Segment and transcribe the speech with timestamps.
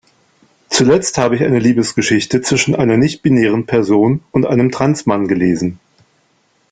[0.71, 5.79] Zuletzt hab ich eine Liebesgeschichte zwischen einer nichtbinären Person und einem Trans-Mann gelesen.